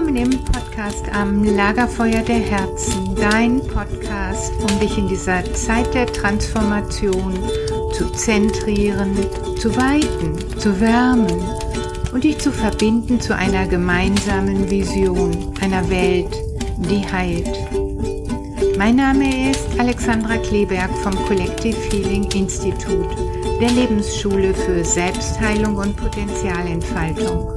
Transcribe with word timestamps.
Willkommen 0.00 0.32
im 0.32 0.44
Podcast 0.44 1.04
am 1.12 1.44
Lagerfeuer 1.44 2.22
der 2.22 2.38
Herzen, 2.38 3.14
dein 3.16 3.60
Podcast, 3.66 4.50
um 4.62 4.80
dich 4.80 4.96
in 4.96 5.08
dieser 5.08 5.44
Zeit 5.52 5.92
der 5.92 6.06
Transformation 6.06 7.38
zu 7.92 8.08
zentrieren, 8.12 9.14
zu 9.58 9.76
weiten, 9.76 10.38
zu 10.58 10.80
wärmen 10.80 11.42
und 12.14 12.24
dich 12.24 12.38
zu 12.38 12.50
verbinden 12.50 13.20
zu 13.20 13.36
einer 13.36 13.66
gemeinsamen 13.66 14.70
Vision, 14.70 15.52
einer 15.60 15.86
Welt, 15.90 16.34
die 16.78 17.06
heilt. 17.06 17.50
Mein 18.78 18.96
Name 18.96 19.50
ist 19.50 19.68
Alexandra 19.78 20.38
Kleberg 20.38 20.90
vom 21.02 21.14
Collective 21.26 21.76
Healing 21.90 22.24
Institute, 22.32 23.14
der 23.60 23.70
Lebensschule 23.70 24.54
für 24.54 24.82
Selbstheilung 24.82 25.76
und 25.76 25.94
Potenzialentfaltung. 25.94 27.50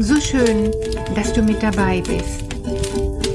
So 0.00 0.20
schön, 0.20 0.70
dass 1.16 1.32
du 1.32 1.42
mit 1.42 1.60
dabei 1.60 2.00
bist. 2.02 2.44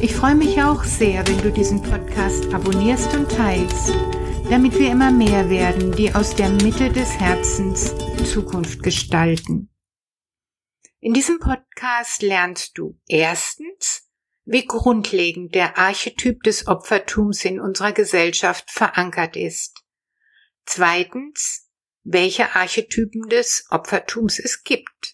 Ich 0.01 0.15
freue 0.15 0.33
mich 0.33 0.63
auch 0.63 0.85
sehr, 0.85 1.27
wenn 1.27 1.39
du 1.39 1.51
diesen 1.51 1.81
Podcast 1.81 2.53
abonnierst 2.53 3.13
und 3.15 3.29
teilst, 3.29 3.89
damit 4.49 4.79
wir 4.79 4.89
immer 4.89 5.11
mehr 5.11 5.49
werden, 5.49 5.91
die 5.91 6.15
aus 6.15 6.33
der 6.38 6.47
Mitte 6.47 6.89
des 6.89 7.19
Herzens 7.19 7.93
Zukunft 8.31 8.81
gestalten. 8.81 9.73
In 11.02 11.13
diesem 11.13 11.38
Podcast 11.39 12.21
lernst 12.21 12.77
du 12.77 12.97
erstens, 13.07 14.07
wie 14.45 14.66
grundlegend 14.66 15.55
der 15.55 15.77
Archetyp 15.77 16.43
des 16.43 16.67
Opfertums 16.67 17.43
in 17.43 17.59
unserer 17.59 17.91
Gesellschaft 17.91 18.71
verankert 18.71 19.35
ist. 19.35 19.83
Zweitens, 20.66 21.69
welche 22.03 22.55
Archetypen 22.55 23.27
des 23.27 23.66
Opfertums 23.69 24.39
es 24.39 24.63
gibt. 24.63 25.12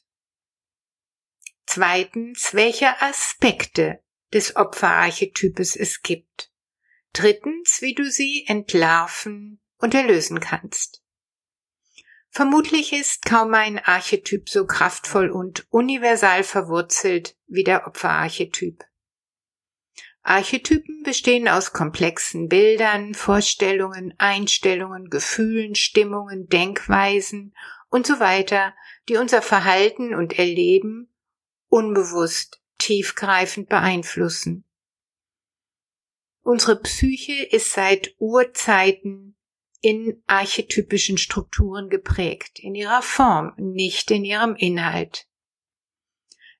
Zweitens, 1.72 2.56
welche 2.56 3.00
Aspekte 3.00 4.00
des 4.34 4.56
Opferarchetypes 4.56 5.76
es 5.76 6.02
gibt. 6.02 6.50
Drittens, 7.14 7.84
wie 7.84 7.94
du 7.94 8.10
sie 8.10 8.44
entlarven 8.48 9.62
und 9.78 9.94
erlösen 9.94 10.40
kannst. 10.40 11.04
Vermutlich 12.32 12.92
ist 12.92 13.24
kaum 13.24 13.54
ein 13.54 13.78
Archetyp 13.78 14.50
so 14.50 14.66
kraftvoll 14.66 15.30
und 15.30 15.68
universal 15.70 16.44
verwurzelt 16.44 17.38
wie 17.46 17.64
der 17.64 17.86
Opferarchetyp. 17.86 18.84
Archetypen 20.24 21.04
bestehen 21.04 21.48
aus 21.48 21.72
komplexen 21.72 22.48
Bildern, 22.48 23.14
Vorstellungen, 23.14 24.16
Einstellungen, 24.18 25.12
Gefühlen, 25.12 25.76
Stimmungen, 25.76 26.48
Denkweisen 26.48 27.56
und 27.90 28.08
so 28.08 28.20
weiter, 28.20 28.74
die 29.08 29.18
unser 29.18 29.44
Verhalten 29.44 30.16
und 30.16 30.40
Erleben 30.40 31.14
unbewusst 31.70 32.62
tiefgreifend 32.78 33.70
beeinflussen. 33.70 34.66
Unsere 36.42 36.80
Psyche 36.82 37.44
ist 37.44 37.74
seit 37.74 38.16
Urzeiten 38.18 39.38
in 39.82 40.22
archetypischen 40.28 41.18
Strukturen 41.18 41.90
geprägt, 41.90 42.60
in 42.60 42.76
ihrer 42.76 43.02
Form, 43.02 43.54
nicht 43.58 44.12
in 44.12 44.26
ihrem 44.26 44.56
Inhalt. 44.56 45.28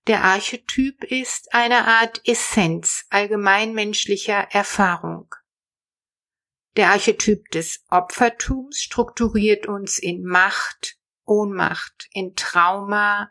Der 0.08 0.24
Archetyp 0.24 1.04
ist 1.04 1.54
eine 1.54 1.86
Art 1.86 2.22
Essenz 2.26 3.06
allgemeinmenschlicher 3.10 4.48
Erfahrung. 4.52 5.36
Der 6.78 6.92
Archetyp 6.92 7.50
des 7.52 7.84
Opfertums 7.90 8.78
strukturiert 8.78 9.68
uns 9.68 10.00
in 10.00 10.24
Macht, 10.24 10.98
Ohnmacht, 11.26 12.08
in 12.12 12.36
Trauma, 12.36 13.30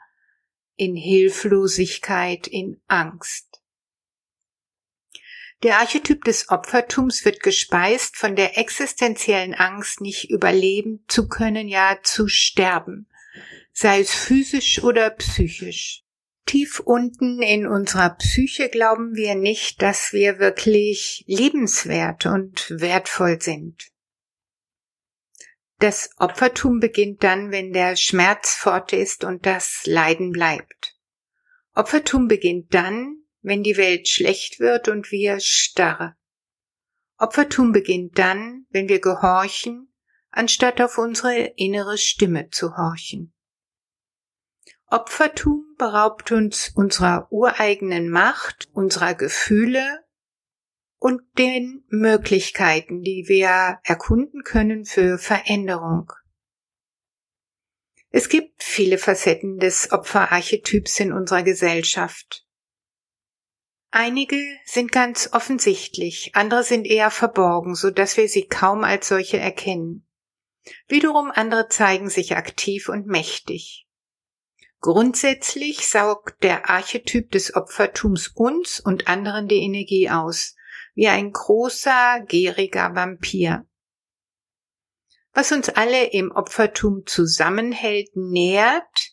in 0.79 0.97
Hilflosigkeit, 0.97 2.47
in 2.47 2.81
Angst. 2.87 3.61
Der 5.65 5.81
Archetyp 5.81 6.23
des 6.23 6.51
Opfertums 6.51 7.25
wird 7.25 7.43
gespeist 7.43 8.17
von 8.17 8.37
der 8.37 8.57
existenziellen 8.57 9.55
Angst, 9.55 10.01
nicht 10.01 10.31
überleben 10.31 11.05
zu 11.09 11.29
können, 11.29 11.67
ja 11.67 11.99
zu 12.05 12.29
sterben, 12.29 13.09
sei 13.73 14.01
es 14.01 14.15
physisch 14.15 14.83
oder 14.85 15.11
psychisch. 15.11 16.05
Tief 16.47 16.81
unten 16.81 17.43
in 17.43 17.67
unserer 17.67 18.11
Psyche 18.11 18.69
glauben 18.69 19.17
wir 19.17 19.35
nicht, 19.35 19.83
dass 19.83 20.13
wir 20.13 20.39
wirklich 20.39 21.25
lebenswert 21.27 22.25
und 22.25 22.71
wertvoll 22.71 23.43
sind. 23.43 23.91
Das 25.79 26.11
Opfertum 26.19 26.81
beginnt 26.81 27.23
dann, 27.23 27.53
wenn 27.53 27.73
der 27.73 27.95
Schmerz 27.95 28.55
fort 28.55 28.93
ist 28.93 29.23
und 29.23 29.47
das 29.47 29.83
Leiden 29.85 30.33
bleibt. 30.33 30.97
Opfertum 31.75 32.27
beginnt 32.27 32.75
dann, 32.75 33.23
wenn 33.43 33.63
die 33.63 33.77
Welt 33.77 34.09
schlecht 34.09 34.59
wird 34.59 34.89
und 34.89 35.13
wir 35.13 35.39
starre. 35.39 36.17
Opfertum 37.17 37.71
beginnt 37.71 38.19
dann, 38.19 38.67
wenn 38.71 38.89
wir 38.89 39.01
gehorchen, 39.01 39.93
anstatt 40.31 40.81
auf 40.81 40.99
unsere 40.99 41.53
innere 41.57 41.97
Stimme 41.97 42.51
zu 42.51 42.77
horchen. 42.77 43.33
Opfertum 44.87 45.75
beraubt 45.79 46.33
uns 46.33 46.73
unserer 46.75 47.31
ureigenen 47.31 48.09
Macht, 48.09 48.69
unserer 48.73 49.15
Gefühle 49.15 50.05
und 50.99 51.23
den 51.39 51.85
Möglichkeiten, 51.89 53.03
die 53.03 53.25
wir 53.29 53.79
erkunden 53.85 54.43
können 54.43 54.85
für 54.85 55.19
Veränderung. 55.19 56.13
Es 58.11 58.29
gibt 58.29 58.63
viele 58.63 58.99
Facetten 58.99 59.59
des 59.59 59.93
Opferarchetyps 59.93 60.99
in 61.01 61.13
unserer 61.13 61.43
Gesellschaft. 61.43 62.47
Einige 63.91 64.39
sind 64.65 64.93
ganz 64.93 65.31
offensichtlich, 65.33 66.33
andere 66.35 66.63
sind 66.63 66.87
eher 66.87 67.11
verborgen, 67.11 67.75
so 67.75 67.91
dass 67.91 68.17
wir 68.17 68.29
sie 68.29 68.47
kaum 68.47 68.85
als 68.85 69.09
solche 69.09 69.39
erkennen. 69.39 70.07
Wiederum 70.89 71.31
andere 71.31 71.69
zeigen 71.69 72.11
sich 72.11 72.37
aktiv 72.37 72.89
und 72.89 73.07
mächtig. 73.07 73.87
Grundsätzlich 74.81 75.89
saugt 75.89 76.43
der 76.43 76.69
Archetyp 76.71 77.31
des 77.31 77.55
Opfertums 77.55 78.29
uns 78.29 78.79
und 78.79 79.09
anderen 79.09 79.49
die 79.49 79.63
Energie 79.63 80.11
aus, 80.11 80.55
wie 80.99 81.07
ein 81.07 81.31
großer, 81.31 82.25
gieriger 82.27 82.97
Vampir. 82.97 83.65
Was 85.33 85.53
uns 85.53 85.69
alle 85.69 86.07
im 86.07 86.33
Opfertum 86.33 87.07
zusammenhält, 87.07 88.17
nährt 88.17 89.13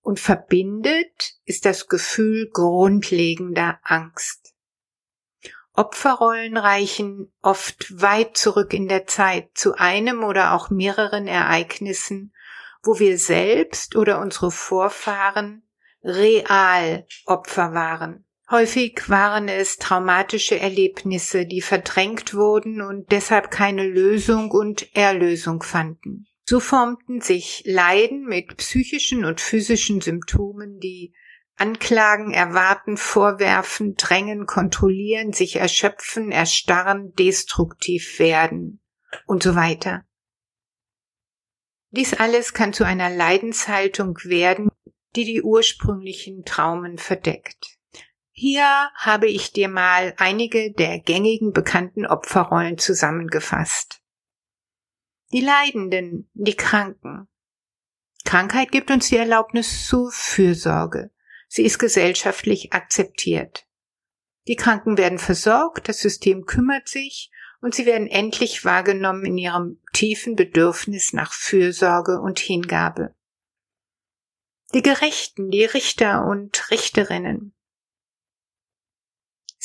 und 0.00 0.18
verbindet, 0.18 1.34
ist 1.44 1.66
das 1.66 1.88
Gefühl 1.88 2.48
grundlegender 2.50 3.80
Angst. 3.82 4.54
Opferrollen 5.74 6.56
reichen 6.56 7.30
oft 7.42 8.00
weit 8.00 8.38
zurück 8.38 8.72
in 8.72 8.88
der 8.88 9.06
Zeit 9.06 9.50
zu 9.52 9.74
einem 9.74 10.24
oder 10.24 10.54
auch 10.54 10.70
mehreren 10.70 11.26
Ereignissen, 11.26 12.34
wo 12.82 12.98
wir 12.98 13.18
selbst 13.18 13.94
oder 13.94 14.20
unsere 14.20 14.50
Vorfahren 14.50 15.68
real 16.02 17.06
Opfer 17.26 17.74
waren. 17.74 18.24
Häufig 18.54 19.10
waren 19.10 19.48
es 19.48 19.78
traumatische 19.78 20.60
Erlebnisse, 20.60 21.44
die 21.44 21.60
verdrängt 21.60 22.34
wurden 22.34 22.82
und 22.82 23.10
deshalb 23.10 23.50
keine 23.50 23.84
Lösung 23.84 24.52
und 24.52 24.94
Erlösung 24.94 25.60
fanden. 25.60 26.28
So 26.44 26.60
formten 26.60 27.20
sich 27.20 27.64
Leiden 27.66 28.26
mit 28.26 28.56
psychischen 28.58 29.24
und 29.24 29.40
physischen 29.40 30.00
Symptomen, 30.00 30.78
die 30.78 31.12
Anklagen, 31.56 32.32
erwarten, 32.32 32.96
vorwerfen, 32.96 33.96
drängen, 33.96 34.46
kontrollieren, 34.46 35.32
sich 35.32 35.56
erschöpfen, 35.56 36.30
erstarren, 36.30 37.12
destruktiv 37.14 38.20
werden 38.20 38.80
und 39.26 39.42
so 39.42 39.56
weiter. 39.56 40.04
Dies 41.90 42.14
alles 42.14 42.54
kann 42.54 42.72
zu 42.72 42.86
einer 42.86 43.10
Leidenshaltung 43.10 44.16
werden, 44.22 44.68
die 45.16 45.24
die 45.24 45.42
ursprünglichen 45.42 46.44
Traumen 46.44 46.98
verdeckt. 46.98 47.80
Hier 48.36 48.90
habe 48.96 49.28
ich 49.28 49.52
dir 49.52 49.68
mal 49.68 50.12
einige 50.16 50.72
der 50.72 50.98
gängigen 50.98 51.52
bekannten 51.52 52.04
Opferrollen 52.04 52.78
zusammengefasst. 52.78 54.02
Die 55.32 55.40
Leidenden, 55.40 56.28
die 56.34 56.56
Kranken. 56.56 57.28
Krankheit 58.24 58.72
gibt 58.72 58.90
uns 58.90 59.08
die 59.08 59.18
Erlaubnis 59.18 59.86
zur 59.86 60.10
Fürsorge. 60.10 61.12
Sie 61.46 61.62
ist 61.62 61.78
gesellschaftlich 61.78 62.72
akzeptiert. 62.72 63.68
Die 64.48 64.56
Kranken 64.56 64.98
werden 64.98 65.20
versorgt, 65.20 65.88
das 65.88 66.00
System 66.00 66.44
kümmert 66.44 66.88
sich 66.88 67.30
und 67.60 67.76
sie 67.76 67.86
werden 67.86 68.08
endlich 68.08 68.64
wahrgenommen 68.64 69.24
in 69.26 69.38
ihrem 69.38 69.80
tiefen 69.92 70.34
Bedürfnis 70.34 71.12
nach 71.12 71.32
Fürsorge 71.32 72.20
und 72.20 72.40
Hingabe. 72.40 73.14
Die 74.74 74.82
Gerechten, 74.82 75.52
die 75.52 75.64
Richter 75.64 76.26
und 76.26 76.72
Richterinnen. 76.72 77.53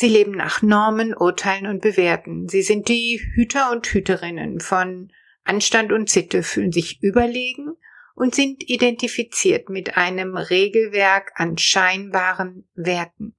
Sie 0.01 0.07
leben 0.07 0.31
nach 0.31 0.61
Normen, 0.61 1.13
Urteilen 1.13 1.67
und 1.67 1.81
Bewerten. 1.81 2.47
Sie 2.47 2.61
sind 2.61 2.87
die 2.87 3.19
Hüter 3.35 3.69
und 3.69 3.85
Hüterinnen 3.85 4.61
von 4.61 5.11
Anstand 5.43 5.91
und 5.91 6.09
Sitte, 6.09 6.41
fühlen 6.41 6.71
sich 6.71 7.03
überlegen 7.03 7.73
und 8.15 8.33
sind 8.33 8.69
identifiziert 8.69 9.67
mit 9.67 9.97
einem 9.97 10.37
Regelwerk 10.37 11.33
an 11.35 11.57
scheinbaren 11.57 12.69
Werten. 12.75 13.35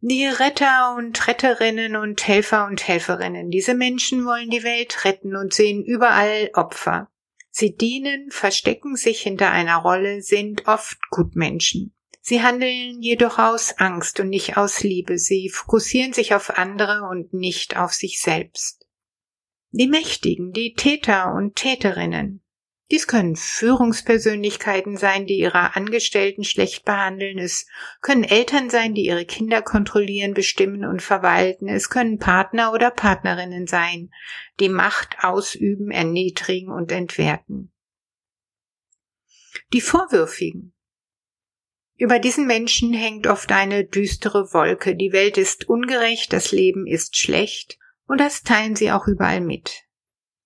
Die 0.00 0.24
Retter 0.24 0.94
und 0.96 1.28
Retterinnen 1.28 1.96
und 1.96 2.26
Helfer 2.26 2.64
und 2.64 2.88
Helferinnen, 2.88 3.50
diese 3.50 3.74
Menschen 3.74 4.24
wollen 4.24 4.48
die 4.48 4.62
Welt 4.62 5.04
retten 5.04 5.36
und 5.36 5.52
sehen 5.52 5.84
überall 5.84 6.48
Opfer. 6.54 7.10
Sie 7.50 7.76
dienen, 7.76 8.30
verstecken 8.30 8.96
sich 8.96 9.20
hinter 9.20 9.50
einer 9.50 9.76
Rolle, 9.76 10.22
sind 10.22 10.66
oft 10.66 10.98
Gutmenschen. 11.10 11.92
Sie 12.28 12.42
handeln 12.42 13.00
jedoch 13.00 13.38
aus 13.38 13.78
Angst 13.78 14.20
und 14.20 14.28
nicht 14.28 14.58
aus 14.58 14.82
Liebe. 14.82 15.16
Sie 15.16 15.48
fokussieren 15.48 16.12
sich 16.12 16.34
auf 16.34 16.58
andere 16.58 17.08
und 17.08 17.32
nicht 17.32 17.78
auf 17.78 17.94
sich 17.94 18.20
selbst. 18.20 18.86
Die 19.70 19.86
Mächtigen, 19.86 20.52
die 20.52 20.74
Täter 20.74 21.32
und 21.32 21.56
Täterinnen, 21.56 22.42
dies 22.90 23.06
können 23.06 23.34
Führungspersönlichkeiten 23.34 24.98
sein, 24.98 25.24
die 25.24 25.38
ihre 25.38 25.74
Angestellten 25.74 26.44
schlecht 26.44 26.84
behandeln. 26.84 27.38
Es 27.38 27.66
können 28.02 28.24
Eltern 28.24 28.68
sein, 28.68 28.92
die 28.92 29.06
ihre 29.06 29.24
Kinder 29.24 29.62
kontrollieren, 29.62 30.34
bestimmen 30.34 30.84
und 30.84 31.00
verwalten. 31.00 31.66
Es 31.66 31.88
können 31.88 32.18
Partner 32.18 32.74
oder 32.74 32.90
Partnerinnen 32.90 33.66
sein, 33.66 34.10
die 34.60 34.68
Macht 34.68 35.24
ausüben, 35.24 35.90
erniedrigen 35.90 36.70
und 36.70 36.92
entwerten. 36.92 37.72
Die 39.72 39.80
Vorwürfigen. 39.80 40.74
Über 41.98 42.20
diesen 42.20 42.46
Menschen 42.46 42.94
hängt 42.94 43.26
oft 43.26 43.50
eine 43.50 43.84
düstere 43.84 44.52
Wolke. 44.52 44.94
Die 44.94 45.12
Welt 45.12 45.36
ist 45.36 45.68
ungerecht, 45.68 46.32
das 46.32 46.52
Leben 46.52 46.86
ist 46.86 47.16
schlecht 47.16 47.76
und 48.06 48.20
das 48.20 48.44
teilen 48.44 48.76
sie 48.76 48.92
auch 48.92 49.08
überall 49.08 49.40
mit. 49.40 49.82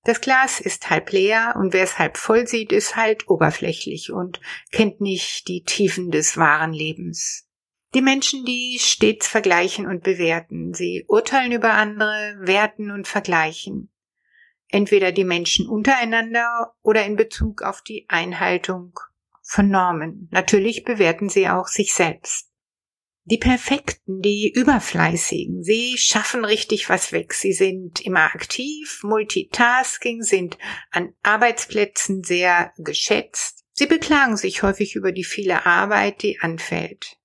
Das 0.05 0.23
Glas 0.23 0.61
ist 0.61 0.89
halb 0.89 1.13
leer 1.13 1.55
und 1.57 1.75
wer 1.75 1.85
es 1.85 1.99
halb 1.99 2.17
voll 2.17 2.47
sieht, 2.47 2.73
ist 2.73 2.97
halt 2.97 3.29
oberflächlich 3.29 4.11
und 4.11 4.41
kennt 4.73 5.03
nicht 5.03 5.47
die 5.47 5.63
Tiefen 5.63 6.11
des 6.11 6.39
wahren 6.39 6.73
Lebens. 6.73 7.47
Die 7.95 8.01
Menschen, 8.01 8.47
die 8.47 8.79
stets 8.81 9.29
vergleichen 9.29 9.87
und 9.87 10.03
bewerten, 10.03 10.73
sie 10.73 11.05
urteilen 11.07 11.53
über 11.53 11.75
andere, 11.75 12.35
werten 12.41 12.91
und 12.91 13.07
vergleichen. 13.07 13.93
Entweder 14.69 15.13
die 15.13 15.25
Menschen 15.25 15.69
untereinander 15.69 16.75
oder 16.81 17.05
in 17.05 17.17
Bezug 17.17 17.61
auf 17.61 17.83
die 17.83 18.07
Einhaltung 18.09 18.99
von 19.43 19.69
Normen. 19.69 20.29
Natürlich 20.31 20.85
bewerten 20.85 21.29
sie 21.29 21.49
auch 21.49 21.67
sich 21.67 21.93
selbst. 21.93 22.49
Die 23.25 23.39
Perfekten, 23.39 24.21
die 24.21 24.51
Überfleißigen, 24.53 25.63
sie 25.63 25.97
schaffen 25.97 26.45
richtig 26.45 26.89
was 26.89 27.13
weg. 27.13 27.35
Sie 27.35 27.53
sind 27.53 28.01
immer 28.01 28.35
aktiv, 28.35 29.01
Multitasking, 29.05 30.23
sind 30.23 30.59
an 30.91 31.15
Arbeitsplätzen 31.23 32.25
sehr 32.25 32.73
geschätzt. 32.79 33.65
Sie 33.75 33.87
beklagen 33.87 34.37
sich 34.37 34.65
häufig 34.65 34.97
über 34.97 35.13
die 35.13 35.25
viele 35.25 35.67
Arbeit, 35.67 36.23
die 36.23 36.41
anfällt. 36.41 37.17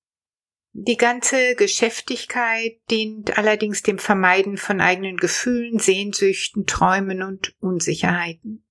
Die 0.79 0.97
ganze 0.97 1.55
Geschäftigkeit 1.55 2.79
dient 2.91 3.35
allerdings 3.39 3.81
dem 3.81 3.97
Vermeiden 3.97 4.57
von 4.57 4.79
eigenen 4.79 5.17
Gefühlen, 5.17 5.79
Sehnsüchten, 5.79 6.67
Träumen 6.67 7.23
und 7.23 7.55
Unsicherheiten. 7.59 8.63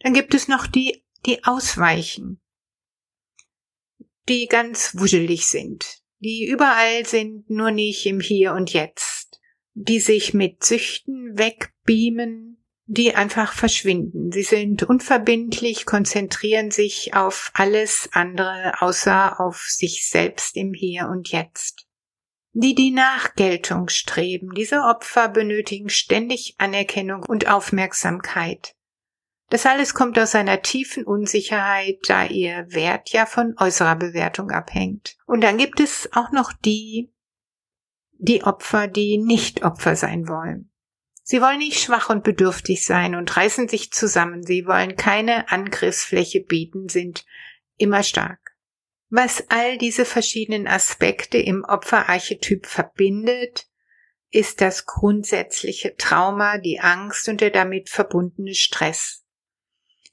Dann 0.00 0.14
gibt 0.14 0.32
es 0.32 0.48
noch 0.48 0.66
die, 0.66 1.04
die 1.26 1.44
ausweichen, 1.44 2.39
die 4.28 4.46
ganz 4.46 4.92
wuschelig 4.96 5.46
sind, 5.46 6.02
die 6.18 6.46
überall 6.46 7.06
sind, 7.06 7.48
nur 7.48 7.70
nicht 7.70 8.06
im 8.06 8.20
Hier 8.20 8.52
und 8.52 8.72
Jetzt, 8.72 9.40
die 9.74 10.00
sich 10.00 10.34
mit 10.34 10.64
Süchten 10.64 11.38
wegbeamen, 11.38 12.50
die 12.86 13.14
einfach 13.14 13.52
verschwinden. 13.52 14.32
Sie 14.32 14.42
sind 14.42 14.82
unverbindlich, 14.82 15.86
konzentrieren 15.86 16.72
sich 16.72 17.14
auf 17.14 17.52
alles 17.54 18.08
andere 18.12 18.80
außer 18.80 19.40
auf 19.40 19.64
sich 19.68 20.08
selbst 20.08 20.56
im 20.56 20.74
Hier 20.74 21.08
und 21.08 21.30
Jetzt. 21.30 21.86
Die, 22.52 22.74
die 22.74 22.90
nach 22.90 23.36
Geltung 23.36 23.88
streben, 23.88 24.54
diese 24.56 24.82
Opfer 24.82 25.28
benötigen 25.28 25.88
ständig 25.88 26.56
Anerkennung 26.58 27.22
und 27.22 27.48
Aufmerksamkeit. 27.48 28.74
Das 29.50 29.66
alles 29.66 29.94
kommt 29.94 30.16
aus 30.18 30.36
einer 30.36 30.62
tiefen 30.62 31.04
Unsicherheit, 31.04 31.98
da 32.06 32.24
ihr 32.24 32.66
Wert 32.68 33.10
ja 33.10 33.26
von 33.26 33.54
äußerer 33.58 33.96
Bewertung 33.96 34.50
abhängt. 34.50 35.16
Und 35.26 35.42
dann 35.42 35.58
gibt 35.58 35.80
es 35.80 36.08
auch 36.12 36.30
noch 36.30 36.52
die, 36.52 37.12
die 38.12 38.44
Opfer, 38.44 38.86
die 38.86 39.18
nicht 39.18 39.64
Opfer 39.64 39.96
sein 39.96 40.28
wollen. 40.28 40.70
Sie 41.24 41.40
wollen 41.40 41.58
nicht 41.58 41.80
schwach 41.80 42.10
und 42.10 42.22
bedürftig 42.22 42.84
sein 42.84 43.16
und 43.16 43.36
reißen 43.36 43.68
sich 43.68 43.92
zusammen. 43.92 44.44
Sie 44.44 44.66
wollen 44.66 44.96
keine 44.96 45.50
Angriffsfläche 45.50 46.40
bieten, 46.40 46.88
sind 46.88 47.24
immer 47.76 48.04
stark. 48.04 48.56
Was 49.08 49.44
all 49.48 49.78
diese 49.78 50.04
verschiedenen 50.04 50.68
Aspekte 50.68 51.38
im 51.38 51.64
Opferarchetyp 51.64 52.66
verbindet, 52.66 53.66
ist 54.30 54.60
das 54.60 54.86
grundsätzliche 54.86 55.96
Trauma, 55.96 56.58
die 56.58 56.78
Angst 56.78 57.28
und 57.28 57.40
der 57.40 57.50
damit 57.50 57.88
verbundene 57.88 58.54
Stress. 58.54 59.19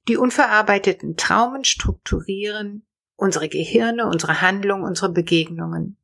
Die 0.07 0.17
unverarbeiteten 0.17 1.17
Traumen 1.17 1.63
strukturieren 1.63 2.87
unsere 3.15 3.49
Gehirne, 3.49 4.07
unsere 4.07 4.41
Handlungen, 4.41 4.83
unsere 4.83 5.11
Begegnungen. 5.11 5.97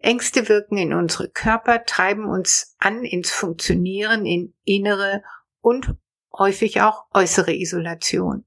Ängste 0.00 0.48
wirken 0.48 0.76
in 0.76 0.92
unsere 0.92 1.30
Körper, 1.30 1.84
treiben 1.84 2.26
uns 2.26 2.74
an 2.78 3.04
ins 3.04 3.30
Funktionieren, 3.30 4.26
in 4.26 4.54
innere 4.64 5.22
und 5.60 5.94
häufig 6.36 6.80
auch 6.80 7.06
äußere 7.14 7.54
Isolation. 7.54 8.44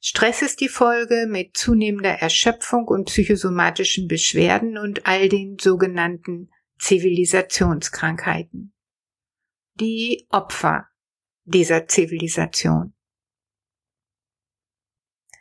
Stress 0.00 0.42
ist 0.42 0.60
die 0.60 0.68
Folge 0.68 1.26
mit 1.28 1.56
zunehmender 1.56 2.10
Erschöpfung 2.10 2.86
und 2.86 3.06
psychosomatischen 3.06 4.08
Beschwerden 4.08 4.76
und 4.76 5.06
all 5.06 5.28
den 5.28 5.58
sogenannten 5.58 6.50
Zivilisationskrankheiten. 6.78 8.74
Die 9.74 10.26
Opfer 10.30 10.88
dieser 11.44 11.86
Zivilisation. 11.86 12.94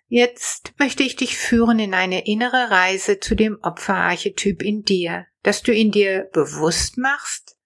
Jetzt 0.10 0.74
möchte 0.80 1.04
ich 1.04 1.18
dich 1.18 1.38
führen 1.38 1.80
in 1.80 1.94
eine 1.94 2.26
innere 2.26 2.72
Reise 2.72 3.20
zu 3.20 3.36
dem 3.36 3.60
Opferarchetyp 3.62 4.64
in 4.64 4.84
dir, 4.84 5.28
dass 5.44 5.64
du 5.64 5.74
ihn 5.74 5.92
dir 5.92 6.30
bewusst 6.32 6.98
machst 6.98 7.58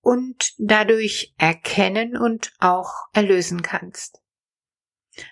und 0.00 0.54
dadurch 0.58 1.34
erkennen 1.38 2.16
und 2.16 2.52
auch 2.60 2.92
erlösen 3.12 3.62
kannst. 3.62 4.20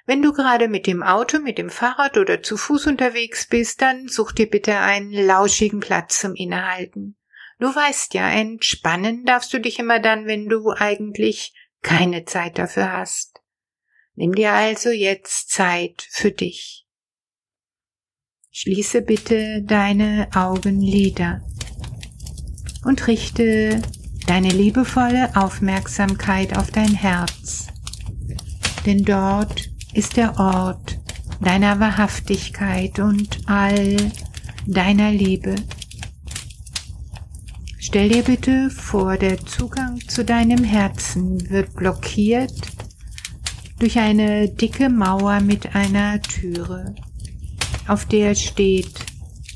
Wenn 0.07 0.23
du 0.23 0.33
gerade 0.33 0.69
mit 0.69 0.87
dem 0.87 1.03
Auto, 1.03 1.39
mit 1.39 1.57
dem 1.57 1.71
Fahrrad 1.71 2.19
oder 2.19 2.43
zu 2.43 2.57
Fuß 2.57 2.89
unterwegs 2.89 3.49
bist, 3.49 3.81
dann 3.81 4.09
such 4.09 4.33
dir 4.33 4.51
bitte 4.51 4.77
einen 4.77 5.13
lauschigen 5.13 5.81
Platz 5.81 6.21
zum 6.21 6.35
Innehalten. 6.35 7.17
Du 7.61 7.75
weißt 7.75 8.15
ja, 8.15 8.29
entspannen 8.29 9.25
darfst 9.25 9.53
du 9.53 9.61
dich 9.61 9.79
immer 9.79 10.01
dann, 10.01 10.27
wenn 10.27 10.49
du 10.49 10.71
eigentlich 10.71 11.55
keine 11.83 12.25
Zeit 12.25 12.59
dafür 12.59 12.93
hast. 12.93 13.41
Nimm 14.21 14.35
dir 14.35 14.53
also 14.53 14.91
jetzt 14.91 15.49
Zeit 15.49 16.07
für 16.11 16.31
dich. 16.31 16.85
Schließe 18.51 19.01
bitte 19.01 19.63
deine 19.63 20.29
Augenlider 20.35 21.41
und 22.85 23.07
richte 23.07 23.81
deine 24.27 24.51
liebevolle 24.51 25.35
Aufmerksamkeit 25.37 26.55
auf 26.59 26.71
dein 26.71 26.93
Herz, 26.93 27.69
denn 28.85 29.05
dort 29.05 29.71
ist 29.95 30.19
der 30.19 30.39
Ort 30.39 30.99
deiner 31.41 31.81
Wahrhaftigkeit 31.81 32.99
und 32.99 33.39
all 33.47 33.97
deiner 34.67 35.13
Liebe. 35.13 35.55
Stell 37.79 38.11
dir 38.11 38.23
bitte 38.23 38.69
vor, 38.69 39.17
der 39.17 39.39
Zugang 39.47 39.99
zu 40.07 40.27
deinem 40.27 40.63
Herzen 40.63 41.49
wird 41.49 41.75
blockiert 41.75 42.80
durch 43.81 43.99
eine 43.99 44.47
dicke 44.49 44.91
Mauer 44.91 45.41
mit 45.41 45.75
einer 45.75 46.21
Türe, 46.21 46.95
auf 47.89 48.05
der 48.05 48.35
steht 48.35 48.93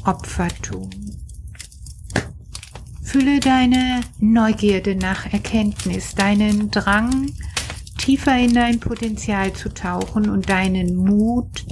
Opfertum. 0.04 0.88
Fühle 3.02 3.38
deine 3.38 4.00
Neugierde 4.18 4.96
nach 4.96 5.30
Erkenntnis, 5.30 6.14
deinen 6.14 6.70
Drang, 6.70 7.30
tiefer 7.98 8.36
in 8.38 8.54
dein 8.54 8.80
Potenzial 8.80 9.52
zu 9.52 9.68
tauchen 9.68 10.30
und 10.30 10.48
deinen 10.48 10.96
Mut, 10.96 11.66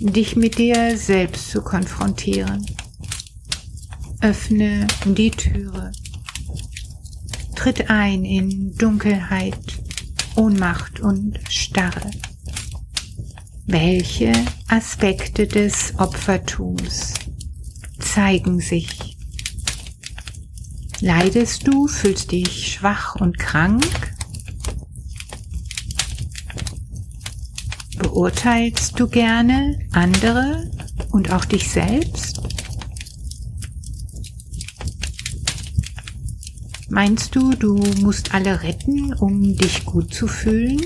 dich 0.00 0.34
mit 0.34 0.56
dir 0.56 0.96
selbst 0.96 1.50
zu 1.50 1.60
konfrontieren. 1.60 2.64
Öffne 4.22 4.86
die 5.04 5.30
Türe. 5.30 5.92
Tritt 7.54 7.90
ein 7.90 8.24
in 8.24 8.74
Dunkelheit 8.76 9.87
Ohnmacht 10.36 11.00
und 11.00 11.38
Starre. 11.48 12.10
Welche 13.66 14.32
Aspekte 14.68 15.46
des 15.46 15.94
Opfertums 15.98 17.14
zeigen 17.98 18.60
sich? 18.60 19.16
Leidest 21.00 21.66
du, 21.66 21.86
fühlst 21.86 22.32
dich 22.32 22.72
schwach 22.72 23.16
und 23.16 23.38
krank? 23.38 23.86
Beurteilst 27.98 28.98
du 28.98 29.06
gerne 29.06 29.78
andere 29.92 30.70
und 31.12 31.30
auch 31.30 31.44
dich 31.44 31.68
selbst? 31.68 32.40
Meinst 36.90 37.36
du, 37.36 37.50
du 37.50 37.76
musst 38.00 38.34
alle 38.34 38.62
retten, 38.62 39.12
um 39.12 39.56
dich 39.56 39.84
gut 39.84 40.12
zu 40.12 40.26
fühlen? 40.26 40.80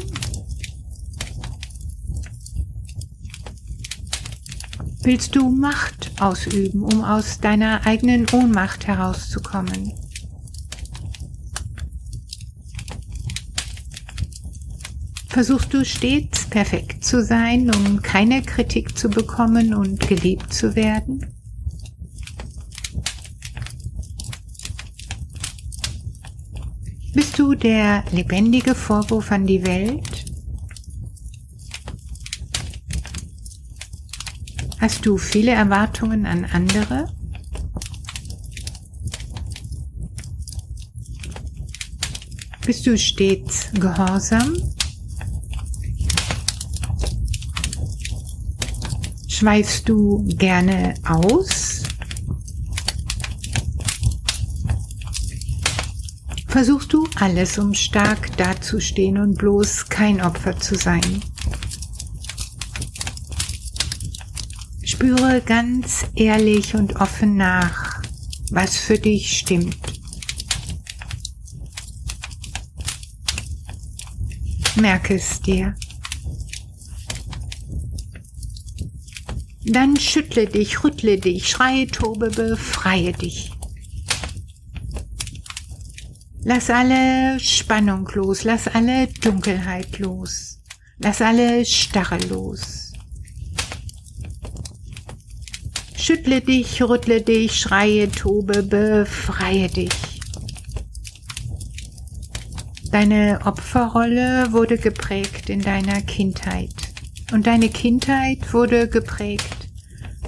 Willst 5.05 5.37
du 5.37 5.49
Macht 5.49 6.13
ausüben, 6.21 6.83
um 6.83 7.05
aus 7.05 7.39
deiner 7.39 7.87
eigenen 7.87 8.27
Ohnmacht 8.33 8.87
herauszukommen? 8.87 9.93
Versuchst 15.29 15.73
du 15.73 15.85
stets 15.85 16.47
perfekt 16.47 17.05
zu 17.05 17.25
sein, 17.25 17.75
um 17.75 18.03
keine 18.03 18.43
Kritik 18.43 18.99
zu 18.99 19.09
bekommen 19.09 19.73
und 19.73 20.01
geliebt 20.07 20.53
zu 20.53 20.75
werden? 20.75 21.27
Bist 27.33 27.41
du 27.41 27.55
der 27.55 28.05
lebendige 28.13 28.75
Vorwurf 28.75 29.33
an 29.33 29.47
die 29.47 29.65
Welt? 29.65 30.27
Hast 34.79 35.07
du 35.07 35.17
viele 35.17 35.53
Erwartungen 35.53 36.27
an 36.27 36.45
andere? 36.45 37.07
Bist 42.67 42.87
du 42.87 42.99
stets 42.99 43.71
gehorsam? 43.81 44.55
Schweifst 49.27 49.89
du 49.89 50.23
gerne 50.37 50.93
aus? 51.09 51.72
Versuchst 56.53 56.93
du 56.93 57.09
alles, 57.15 57.57
um 57.57 57.73
stark 57.73 58.37
dazustehen 58.37 59.17
und 59.17 59.39
bloß 59.39 59.89
kein 59.89 60.21
Opfer 60.21 60.55
zu 60.61 60.75
sein? 60.75 61.23
Spüre 64.85 65.41
ganz 65.41 66.05
ehrlich 66.15 66.75
und 66.75 66.97
offen 66.97 67.39
nach, 67.39 68.03
was 68.51 68.77
für 68.77 68.99
dich 68.99 69.39
stimmt. 69.39 69.79
Merke 74.77 75.15
es 75.15 75.41
dir. 75.41 75.75
Dann 79.65 79.97
schüttle 79.97 80.47
dich, 80.47 80.85
rüttle 80.85 81.17
dich, 81.17 81.49
schreie, 81.49 81.87
tobe, 81.87 82.29
befreie 82.29 83.13
dich. 83.13 83.53
Lass 86.45 86.71
alle 86.71 87.39
Spannung 87.39 88.09
los, 88.15 88.43
lass 88.43 88.67
alle 88.67 89.07
Dunkelheit 89.07 90.01
los, 90.01 90.59
lass 90.99 91.21
alle 91.21 91.65
Starre 91.65 92.19
los. 92.29 92.93
Schüttle 95.97 96.41
dich, 96.41 96.83
rüttle 96.83 97.23
dich, 97.23 97.57
schreie, 97.61 98.11
tobe, 98.11 98.65
befreie 98.65 99.69
dich. 99.69 100.21
Deine 102.91 103.39
Opferrolle 103.45 104.51
wurde 104.51 104.79
geprägt 104.79 105.49
in 105.49 105.63
deiner 105.63 106.03
Kindheit. 106.03 106.75
Und 107.33 107.47
deine 107.47 107.69
Kindheit 107.69 108.53
wurde 108.53 108.89
geprägt 108.89 109.69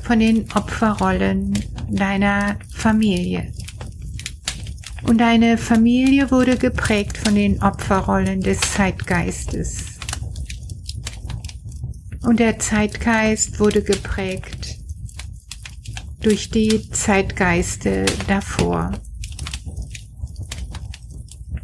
von 0.04 0.20
den 0.20 0.50
Opferrollen 0.54 1.58
deiner 1.88 2.56
Familie. 2.72 3.52
Und 5.06 5.18
deine 5.18 5.58
Familie 5.58 6.30
wurde 6.30 6.56
geprägt 6.56 7.18
von 7.18 7.34
den 7.34 7.62
Opferrollen 7.62 8.40
des 8.40 8.60
Zeitgeistes. 8.60 9.84
Und 12.22 12.40
der 12.40 12.58
Zeitgeist 12.58 13.60
wurde 13.60 13.82
geprägt 13.82 14.78
durch 16.22 16.50
die 16.50 16.90
Zeitgeiste 16.90 18.06
davor. 18.26 18.92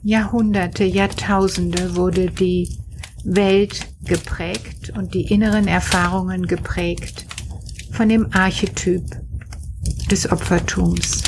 Jahrhunderte, 0.03 0.85
Jahrtausende 0.85 1.97
wurde 1.97 2.31
die 2.31 2.77
Welt 3.25 3.87
geprägt 4.05 4.93
und 4.97 5.15
die 5.15 5.33
inneren 5.33 5.67
Erfahrungen 5.67 6.47
geprägt 6.47 7.27
von 7.93 8.09
dem 8.09 8.33
Archetyp 8.33 9.05
des 10.11 10.31
Opfertums. 10.31 11.23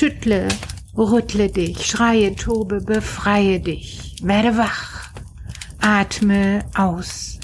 Schüttle, 0.00 0.48
rüttle 0.96 1.50
dich, 1.50 1.84
schreie, 1.84 2.34
tobe, 2.34 2.80
befreie 2.80 3.60
dich, 3.60 4.16
werde 4.22 4.56
wach, 4.56 5.10
atme 5.78 6.64
aus. 6.74 7.38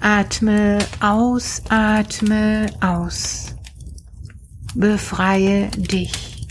Atme 0.00 0.80
aus, 0.98 1.62
atme 1.68 2.66
aus. 2.80 3.54
Befreie 4.74 5.70
dich 5.70 6.48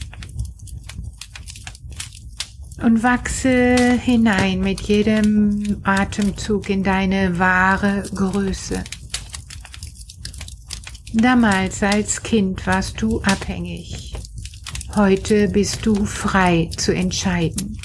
und 2.82 3.04
wachse 3.04 4.00
hinein 4.02 4.62
mit 4.62 4.80
jedem 4.80 5.82
Atemzug 5.84 6.70
in 6.70 6.84
deine 6.84 7.38
wahre 7.38 8.04
Größe. 8.16 8.82
Damals 11.14 11.84
als 11.84 12.24
Kind 12.24 12.66
warst 12.66 13.02
du 13.02 13.20
abhängig. 13.24 14.11
Heute 14.96 15.48
bist 15.48 15.86
du 15.86 16.06
frei 16.06 16.70
zu 16.76 16.94
entscheiden. 16.94 17.80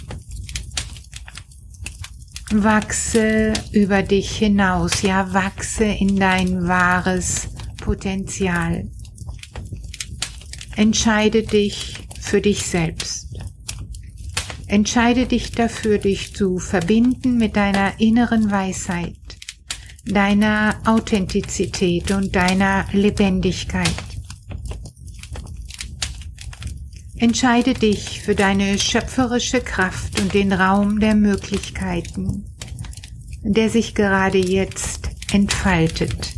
Wachse 2.52 3.52
über 3.70 4.02
dich 4.02 4.38
hinaus, 4.38 5.02
ja 5.02 5.32
wachse 5.32 5.84
in 5.84 6.16
dein 6.16 6.66
wahres 6.66 7.48
Potenzial. 7.76 8.88
Entscheide 10.74 11.44
dich 11.44 11.94
für 12.20 12.40
dich 12.40 12.66
selbst. 12.66 13.28
Entscheide 14.66 15.26
dich 15.26 15.52
dafür, 15.52 15.98
dich 15.98 16.34
zu 16.34 16.58
verbinden 16.58 17.36
mit 17.36 17.54
deiner 17.54 18.00
inneren 18.00 18.50
Weisheit, 18.50 19.14
deiner 20.04 20.80
Authentizität 20.84 22.10
und 22.10 22.34
deiner 22.34 22.86
Lebendigkeit. 22.90 24.05
Entscheide 27.18 27.72
dich 27.72 28.20
für 28.20 28.34
deine 28.34 28.78
schöpferische 28.78 29.62
Kraft 29.62 30.20
und 30.20 30.34
den 30.34 30.52
Raum 30.52 31.00
der 31.00 31.14
Möglichkeiten, 31.14 32.44
der 33.42 33.70
sich 33.70 33.94
gerade 33.94 34.36
jetzt 34.36 35.08
entfaltet. 35.32 36.34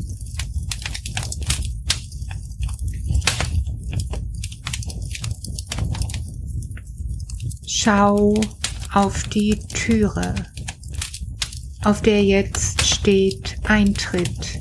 Schau 7.67 8.41
auf 8.93 9.25
die 9.25 9.59
Türe, 9.59 10.35
auf 11.83 12.03
der 12.03 12.23
jetzt 12.23 12.87
steht 12.87 13.57
Eintritt 13.65 14.61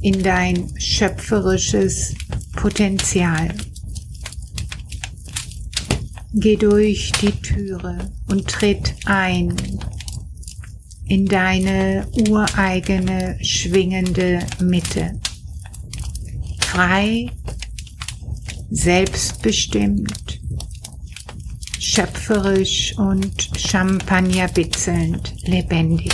in 0.00 0.22
dein 0.22 0.72
schöpferisches 0.78 2.14
Potenzial. 2.54 3.54
Geh 6.34 6.56
durch 6.56 7.12
die 7.22 7.32
Türe 7.32 8.10
und 8.28 8.46
tritt 8.48 8.94
ein 9.06 9.56
in 11.06 11.26
deine 11.26 12.06
ureigene 12.28 13.38
schwingende 13.42 14.40
Mitte. 14.60 15.18
Frei, 16.60 17.30
selbstbestimmt 18.70 20.38
schöpferisch 21.98 22.96
und 22.98 23.50
champagnerbitzelnd 23.56 25.34
lebendig. 25.48 26.12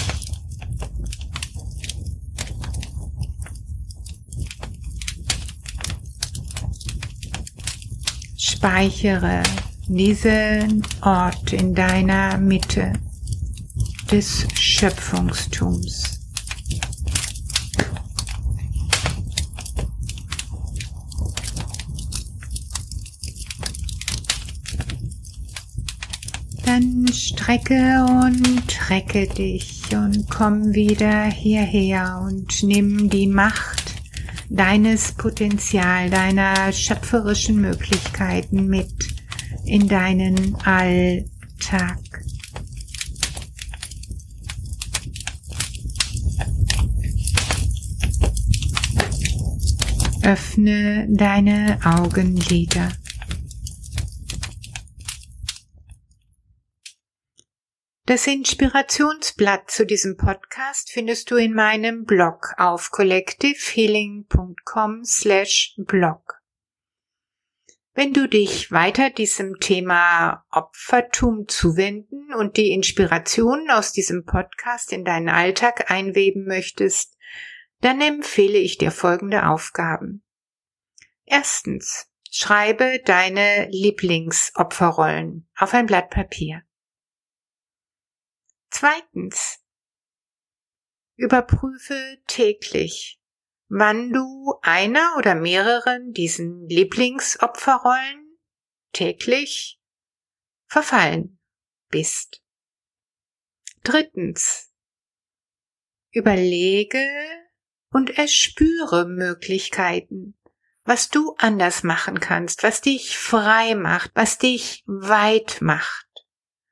Speichere 8.37 9.42
diesen 9.88 10.82
Ort 11.02 11.52
in 11.52 11.74
deiner 11.74 12.38
Mitte 12.38 12.92
des 14.10 14.46
Schöpfungstums. 14.54 16.20
Dann 26.64 27.06
strecke 27.12 28.04
und 28.04 28.90
recke 28.90 29.28
dich 29.28 29.82
und 29.92 30.28
komm 30.30 30.72
wieder 30.74 31.24
hierher 31.26 32.20
und 32.26 32.62
nimm 32.62 33.10
die 33.10 33.26
Macht 33.26 33.94
deines 34.48 35.12
Potenzial, 35.12 36.10
deiner 36.10 36.72
schöpferischen 36.72 37.60
Möglichkeiten 37.60 38.66
mit 38.66 39.13
in 39.66 39.88
deinen 39.88 40.54
Alltag. 40.64 41.99
Öffne 50.23 51.09
deine 51.11 51.80
Augenlider. 51.85 52.92
Das 58.06 58.26
Inspirationsblatt 58.26 59.71
zu 59.71 59.87
diesem 59.87 60.18
Podcast 60.18 60.90
findest 60.90 61.30
du 61.30 61.37
in 61.37 61.54
meinem 61.54 62.04
Blog 62.04 62.52
auf 62.59 62.90
collectivehealing.com 62.90 65.04
slash 65.04 65.75
blog. 65.78 66.43
Wenn 67.96 68.12
du 68.12 68.28
dich 68.28 68.72
weiter 68.72 69.08
diesem 69.10 69.60
Thema 69.60 70.44
Opfertum 70.50 71.46
zuwenden 71.46 72.34
und 72.34 72.56
die 72.56 72.72
Inspirationen 72.72 73.70
aus 73.70 73.92
diesem 73.92 74.24
Podcast 74.24 74.92
in 74.92 75.04
deinen 75.04 75.28
Alltag 75.28 75.92
einweben 75.92 76.44
möchtest, 76.44 77.16
dann 77.80 78.00
empfehle 78.00 78.58
ich 78.58 78.78
dir 78.78 78.90
folgende 78.90 79.46
Aufgaben. 79.46 80.24
Erstens, 81.24 82.10
schreibe 82.32 83.00
deine 83.04 83.68
Lieblingsopferrollen 83.70 85.48
auf 85.56 85.72
ein 85.72 85.86
Blatt 85.86 86.10
Papier. 86.10 86.62
Zweitens. 88.70 89.60
Überprüfe 91.14 92.18
täglich, 92.26 93.20
wann 93.76 94.12
du 94.12 94.54
einer 94.62 95.16
oder 95.18 95.34
mehreren 95.34 96.12
diesen 96.12 96.68
Lieblingsopferrollen 96.68 98.38
täglich 98.92 99.80
verfallen 100.66 101.40
bist. 101.88 102.40
Drittens. 103.82 104.70
Überlege 106.12 107.04
und 107.90 108.16
erspüre 108.16 109.08
Möglichkeiten, 109.08 110.38
was 110.84 111.08
du 111.08 111.34
anders 111.38 111.82
machen 111.82 112.20
kannst, 112.20 112.62
was 112.62 112.80
dich 112.80 113.18
frei 113.18 113.74
macht, 113.74 114.12
was 114.14 114.38
dich 114.38 114.84
weit 114.86 115.60
macht 115.60 116.06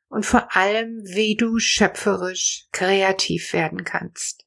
und 0.06 0.24
vor 0.24 0.54
allem, 0.54 1.02
wie 1.02 1.34
du 1.34 1.58
schöpferisch 1.58 2.68
kreativ 2.70 3.52
werden 3.52 3.82
kannst. 3.82 4.46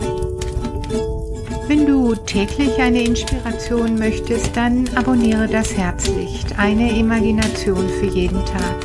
Wenn 1.71 1.85
du 1.85 2.13
täglich 2.15 2.81
eine 2.81 3.01
Inspiration 3.01 3.97
möchtest, 3.97 4.57
dann 4.57 4.89
abonniere 4.93 5.47
das 5.47 5.73
Herzlicht, 5.77 6.59
eine 6.59 6.99
Imagination 6.99 7.87
für 7.87 8.07
jeden 8.07 8.45
Tag. 8.45 8.75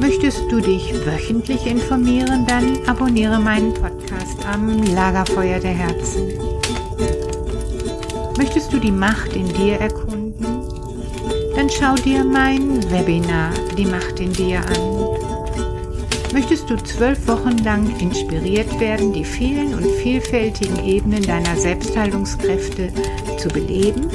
Möchtest 0.00 0.40
du 0.50 0.62
dich 0.62 0.94
wöchentlich 1.04 1.66
informieren, 1.66 2.46
dann 2.46 2.78
abonniere 2.86 3.38
meinen 3.38 3.74
Podcast 3.74 4.38
am 4.50 4.82
Lagerfeuer 4.94 5.60
der 5.60 5.74
Herzen. 5.74 6.32
Möchtest 8.38 8.72
du 8.72 8.78
die 8.78 8.90
Macht 8.90 9.36
in 9.36 9.46
dir 9.52 9.74
erkunden? 9.74 10.46
Dann 11.54 11.68
schau 11.68 11.94
dir 11.94 12.24
mein 12.24 12.90
Webinar 12.90 13.50
Die 13.76 13.84
Macht 13.84 14.18
in 14.18 14.32
dir 14.32 14.60
an. 14.60 15.13
Möchtest 16.34 16.68
du 16.68 16.76
zwölf 16.76 17.28
Wochen 17.28 17.58
lang 17.58 17.88
inspiriert 18.00 18.80
werden, 18.80 19.12
die 19.12 19.24
vielen 19.24 19.72
und 19.72 19.86
vielfältigen 20.02 20.84
Ebenen 20.84 21.22
deiner 21.22 21.54
Selbstheilungskräfte 21.54 22.92
zu 23.38 23.46
beleben? 23.50 24.10